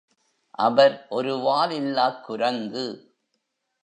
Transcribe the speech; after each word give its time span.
அவர் 0.59 1.05
ஒரு 1.09 1.33
வால் 1.37 1.71
இல்லாக் 1.71 2.23
குரங்கு! 2.25 2.85